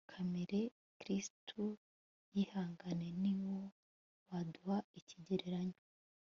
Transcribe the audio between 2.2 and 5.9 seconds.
yihanganiye ni wo waduha ikigereranyo